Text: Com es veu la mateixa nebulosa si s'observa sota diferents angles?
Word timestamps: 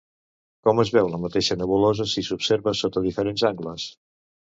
Com 0.67 0.79
es 0.83 0.91
veu 0.95 1.09
la 1.11 1.19
mateixa 1.25 1.57
nebulosa 1.59 2.07
si 2.13 2.23
s'observa 2.29 2.73
sota 2.81 3.05
diferents 3.09 3.45
angles? 3.51 3.87